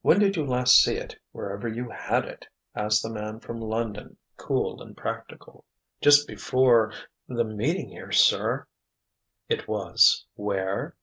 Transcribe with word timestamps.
"When 0.00 0.18
did 0.18 0.34
you 0.34 0.44
last 0.44 0.82
see 0.82 0.96
it, 0.96 1.20
wherever 1.30 1.68
you 1.68 1.88
had 1.88 2.24
it?" 2.24 2.48
asked 2.74 3.00
the 3.00 3.08
man 3.08 3.38
from 3.38 3.60
London, 3.60 4.16
cool 4.36 4.82
and 4.82 4.96
practical. 4.96 5.64
"Just 6.00 6.26
before—the 6.26 7.44
meeting 7.44 7.88
here, 7.90 8.10
sir!" 8.10 8.66
"It 9.48 9.68
was—where?" 9.68 10.96